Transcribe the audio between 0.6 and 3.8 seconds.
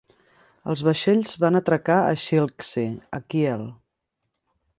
Els vaixells van atracar a Schilksee, a Kiel.